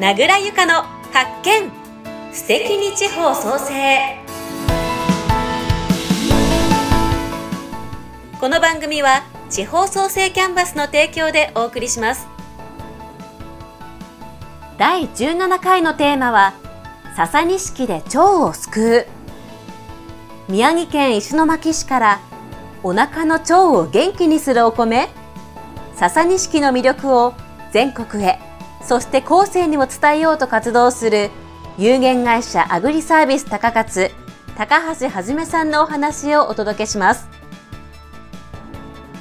[0.00, 0.74] 名倉由香の
[1.12, 1.72] 発見。
[2.32, 3.98] 素敵に地方創生。
[8.38, 12.28] この番組は地方創生キャンバスの提供でお送りします。
[14.78, 16.54] 第17回のテーマは
[17.16, 19.06] 笹錦で腸を救う。
[20.48, 22.20] 宮城県石巻市から
[22.84, 25.08] お腹の腸を元気にするお米。
[25.96, 27.34] 笹錦の魅力を
[27.72, 28.47] 全国へ。
[28.82, 31.30] そして後世にも伝えようと活動する
[31.76, 34.10] 有限会社アグリサービス高勝
[34.56, 37.28] 高橋はじめさんのお話をお届けします。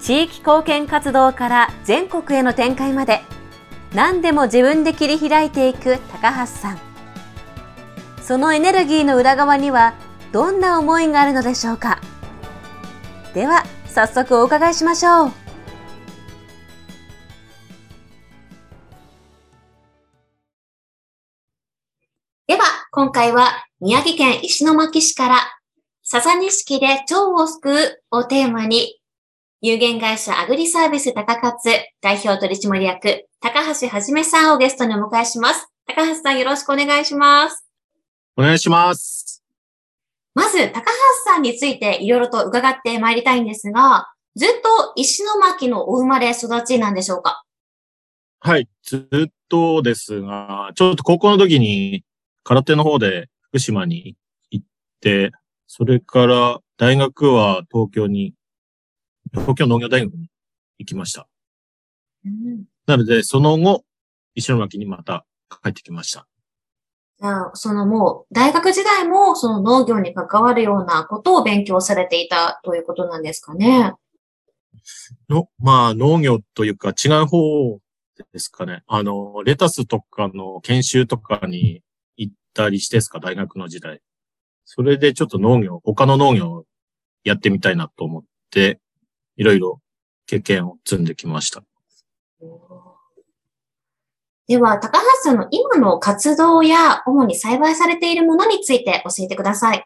[0.00, 3.20] 地域貢献活動から全国への展開まで
[3.94, 6.80] 何でも自分で切り開いていく高橋さん。
[8.22, 9.94] そのエネルギーの裏側には
[10.32, 12.00] どんな思いがあるのでしょうか。
[13.34, 15.39] では早速お伺いしましょう。
[23.10, 25.36] 今回は宮城県石巻市から
[26.04, 29.00] 笹錦で腸を救うをテーマに
[29.60, 31.58] 有限会社アグリサービス高勝
[32.00, 35.66] 代表取締役高橋はじめさんをゲストにお迎えします。
[35.88, 37.66] 高橋さんよろしくお願いします。
[38.36, 39.42] お願いします。
[40.32, 40.86] まず、高橋
[41.24, 47.42] さんについていろいろと伺ってまいりたいんですが、ずっと石巻のお生まれ育ちなんでしょうか？
[48.38, 52.04] はい、ずっとですが、ちょっと高校の時に
[52.42, 54.16] 空手の方で福島に
[54.50, 54.66] 行っ
[55.00, 55.32] て、
[55.66, 58.34] それから大学は東京に、
[59.32, 60.28] 東京農業大学に
[60.78, 61.28] 行きました。
[62.24, 63.84] うん、なので、その後、
[64.34, 66.26] 石巻にまた帰ってきました。
[67.20, 73.94] じゃあ、そのもう、大学時代もその農業に関わるようなことを勉強されていたということなんですかね。
[75.28, 77.78] の、まあ、農業というか違う方
[78.32, 78.82] ですかね。
[78.86, 81.80] あの、レタスとかの研修とかにっ
[82.52, 84.00] たりしてですか、大学の時代。
[84.64, 86.64] それでちょっと農業、他の農業を
[87.24, 88.80] やってみたいなと思って、
[89.36, 89.80] いろいろ
[90.26, 91.62] 経験を積んできました。
[94.46, 99.84] では、高橋さんの今の活動や主に栽培されているものについて教えてください。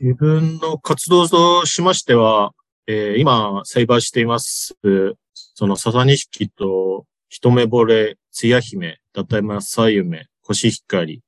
[0.00, 2.52] 自分の活動としましては、
[2.86, 4.76] えー、今栽培しています、
[5.32, 11.22] その笹錦と一目惚れ、つや姫、だたまさゆめ、コシヒカリ、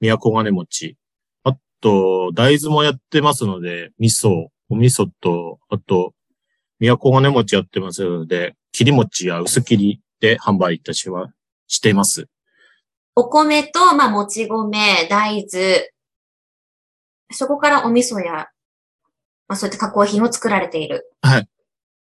[0.00, 0.96] 宮古金餅。
[1.42, 6.14] あと、大豆もやってますので、味噌、お味噌と、あと、
[6.78, 11.32] 宮古金餅やってますので、切り餅や薄切りで販売いたしは、
[11.66, 12.28] しています。
[13.16, 15.90] お米と、まあ、もち米、大豆、
[17.32, 18.48] そこからお味噌や、
[19.48, 21.10] まあ、そういった加工品を作られている。
[21.22, 21.48] はい。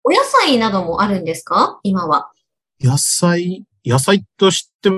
[0.03, 1.80] お野菜などもあるんですか？
[1.81, 2.31] 今は。
[2.80, 4.90] 野菜、野菜として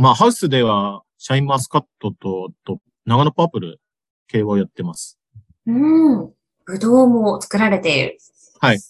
[0.00, 3.80] まあ、ハウスでは、シャインマスカットと、と、長野パープル
[4.28, 5.18] 系をやってます。
[5.66, 6.32] うん。
[6.64, 8.18] ぶどうも作られている。
[8.60, 8.80] はい。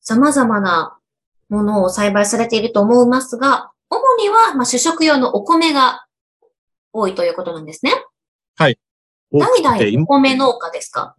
[0.00, 0.98] 様々な
[1.48, 6.06] ものを栽培されていると思いますが、主には、まあ、主食用のお米が
[6.92, 7.92] 多いということなんですね。
[8.56, 8.80] はい。
[9.30, 11.14] 代々お米農家ですか？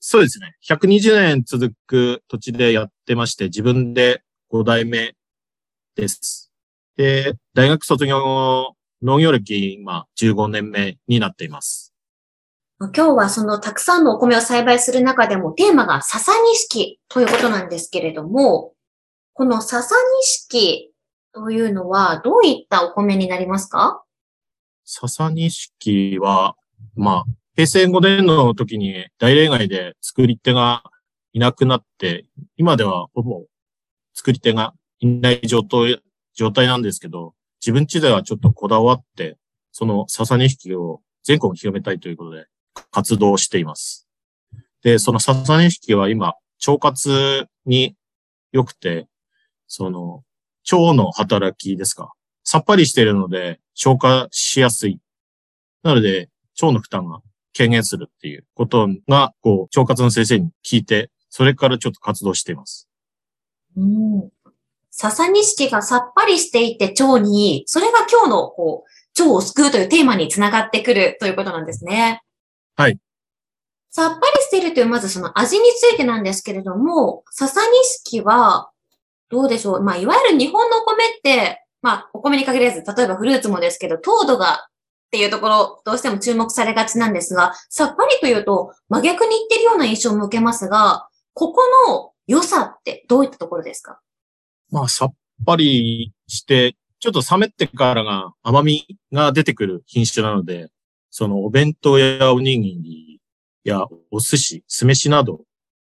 [0.00, 0.56] そうですね。
[0.68, 5.14] 120年続く土地でやってまして、自分で5代目
[5.94, 6.47] です。
[6.98, 11.94] で、大学卒業後、農業歴、今、15年目になっています。
[12.80, 18.72] 今日はそのたくさんのお米を栽培する中でもテーマが笹錦ということなんですけれども、
[19.32, 19.94] この笹
[20.50, 20.92] 錦
[21.32, 24.02] というのはどういったお米になりますか？
[24.84, 26.56] 笹錦は、
[26.96, 30.82] まあ、平成5年の時に大例外で作り手が
[31.32, 32.26] いなくなって、
[32.56, 33.44] 今ではほぼ
[34.14, 36.00] 作り手がいない状態
[36.38, 39.36] 状態なんですけど、自分家ではちょっとこだわって、
[39.72, 42.46] その笹錦を全国に広めたいということで
[42.92, 44.08] 活動しています。
[44.84, 46.34] で、その笹錦は今、
[46.64, 47.96] 腸活に
[48.52, 49.08] 良くて、
[49.66, 50.22] その、
[50.70, 52.12] 腸の働きですか？
[52.44, 55.00] さっぱりしているので消化しやすい。
[55.82, 56.28] なので、
[56.62, 57.20] 腸の負担が
[57.56, 62.88] 軽減するっていうことが、こう、腸活の先生に聞いて、それからちょっと活動しています。
[63.76, 64.30] うん。
[64.98, 72.22] 笹錦がさっぱりしていて腸に、それが今日のこう腸を救うというテーマにつながってくるということなんですね。
[72.76, 72.98] はい。
[73.90, 77.60] さっぱりしているという、まずその味についてなんですけれども、笹
[78.04, 78.70] 錦は、
[79.30, 94.00] どうでしょうまあ、いわゆる日本のお米って、まあ、お米に限らず、例えばフルーツもですけど、糖度がっていうところ、どうしても注目されがちなんですが、さっぱりというと、真逆に言ってるような印象も受けますが、ここの良さってどういったところですか？
[94.70, 100.68] まあ、さっぱりしてちょっと冷めてからが甘みが出てくる品種なので、
[101.10, 103.20] そのお弁当やおにぎり
[103.64, 105.42] やお寿司、酢飯など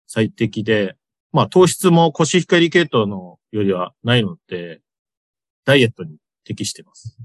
[0.06, 0.96] 最適で、
[1.32, 4.80] まあ糖質もコシヒカリ系統のよりはないので、
[5.64, 7.16] ダイエットに適しています。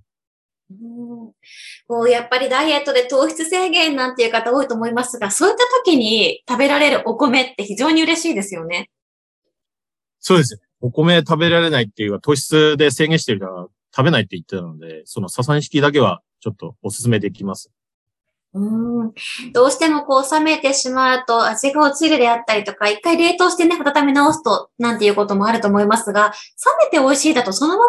[0.70, 1.32] うん
[1.88, 8.90] こうやっぱりダイエットで糖質制限なんていう方多いと思いますが、そういった時に食べられるお米って非常に嬉しいですよね。
[10.20, 10.67] そうですね。
[10.80, 17.72] お米食べられないっていうか、糖質で制限してるから食べないって言ってたので、そのササニシキだけはちょっとおすすめできます。
[18.54, 19.14] うん
[19.54, 26.34] どうしてもこう冷めてしまうと味が落ちるであったりとか、一回冷凍してね、温め直すと、なんていうこともあると思いますが、
[26.82, 27.86] 冷めて美味しいだとそのまま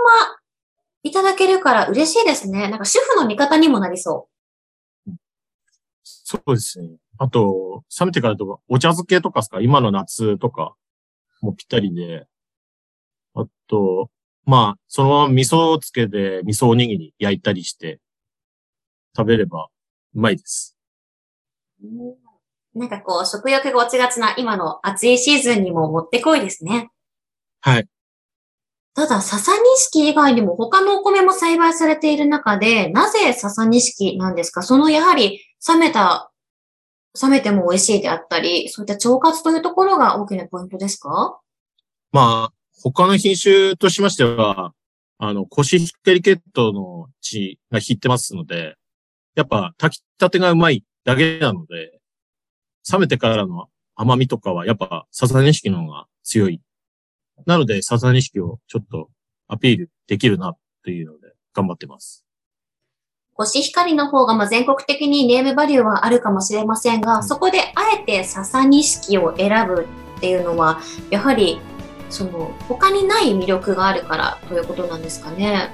[1.02, 2.68] いただけるから嬉しいですね。
[2.68, 4.28] なんか主婦の味方にもなりそ
[5.06, 5.12] う。
[6.02, 6.88] そうですね。
[7.18, 9.60] あと、冷めてからとか、お茶漬けとかですか？
[9.60, 10.74] 今の夏とか
[11.40, 12.26] もぴったりで。
[13.34, 14.10] あと、
[14.44, 18.00] まあ、そのまま味噌をつけて、味噌おにぎり焼いたりして
[19.16, 19.68] 食べれば
[20.14, 20.76] うまいです。
[22.74, 26.90] なんかこう、食欲が落ちがちな今の暑いシーズンにももってこいですね。
[27.60, 27.88] はい。
[28.94, 29.52] ただ、笹
[29.92, 34.62] 錦以外にも他のお米も栽培されている中で、なぜ笹錦なんですか？
[34.62, 36.32] そのやはり冷めた、
[37.20, 41.40] 冷めても美味しいであったり、そういった腸活というところが大きなポイントですか？
[42.10, 42.52] まあ、
[42.82, 44.72] 他の品種としましては、
[45.18, 48.76] あの、コシヒカリ血統の血が引ってますので、
[49.34, 52.00] やっぱ炊きたてがうまいだけなので、
[52.90, 56.60] 冷めてからの甘みとかはやっぱ笹錦の方が強い
[57.46, 59.10] なので、サザニシキをちょっと
[59.46, 60.54] アピールできるな
[60.84, 62.24] というので、頑張ってます。
[63.34, 69.86] コシヒカリの方がまあ全国的にネームバリューはあるかもしれませんが、うん、そこであえてササニシキを選ぶ
[70.16, 70.80] っていうのは、
[71.10, 71.60] やはり、
[72.10, 75.70] その、他にない魅力があるからということなんですかね。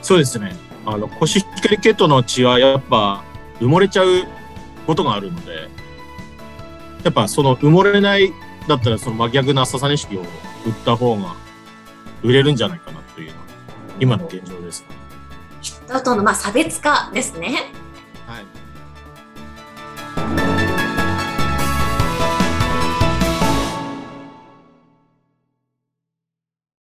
[0.00, 0.56] そうですね。
[0.84, 3.22] あの、コシヒカリ系統の血はやっぱ
[3.60, 4.24] 埋もれちゃう
[4.86, 5.68] ことがあるので、
[7.04, 8.32] やっぱその埋もれない
[8.68, 10.26] だったらその真逆な笹錦を売っ
[10.84, 11.34] た方が
[12.22, 13.42] 売れるんじゃないかなというのが
[14.00, 14.86] 今の現状です、ね。
[15.60, 17.72] 人とのまあ差別化ですね。